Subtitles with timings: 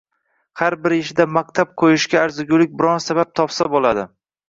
[0.61, 4.13] Har bir ishida maqtab qo‘yishga arzigulik biron sabab topsa bo‘ladi